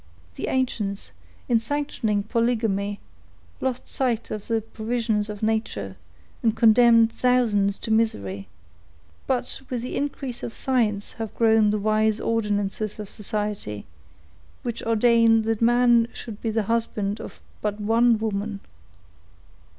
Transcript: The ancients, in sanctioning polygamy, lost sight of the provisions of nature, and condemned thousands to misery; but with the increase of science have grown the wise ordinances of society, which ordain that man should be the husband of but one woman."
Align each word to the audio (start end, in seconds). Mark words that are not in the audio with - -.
The 0.33 0.47
ancients, 0.47 1.11
in 1.47 1.59
sanctioning 1.59 2.23
polygamy, 2.23 2.99
lost 3.59 3.87
sight 3.87 4.31
of 4.31 4.47
the 4.47 4.61
provisions 4.61 5.29
of 5.29 5.43
nature, 5.43 5.95
and 6.41 6.55
condemned 6.57 7.11
thousands 7.13 7.77
to 7.77 7.91
misery; 7.91 8.47
but 9.27 9.61
with 9.69 9.83
the 9.83 9.95
increase 9.95 10.41
of 10.41 10.55
science 10.55 11.11
have 11.11 11.35
grown 11.35 11.69
the 11.69 11.77
wise 11.77 12.19
ordinances 12.19 12.97
of 12.97 13.11
society, 13.11 13.85
which 14.63 14.81
ordain 14.81 15.43
that 15.43 15.61
man 15.61 16.07
should 16.15 16.41
be 16.41 16.49
the 16.49 16.63
husband 16.63 17.19
of 17.21 17.39
but 17.61 17.79
one 17.79 18.17
woman." 18.17 18.59